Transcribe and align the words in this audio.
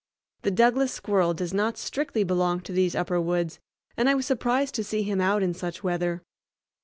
The 0.41 0.49
Douglas 0.49 0.91
squirrel 0.91 1.35
does 1.35 1.53
not 1.53 1.77
strictly 1.77 2.23
belong 2.23 2.61
to 2.61 2.71
these 2.73 2.95
upper 2.95 3.21
woods, 3.21 3.59
and 3.95 4.09
I 4.09 4.15
was 4.15 4.25
surprised 4.25 4.73
to 4.73 4.83
see 4.83 5.03
him 5.03 5.21
out 5.21 5.43
in 5.43 5.53
such 5.53 5.83
weather. 5.83 6.23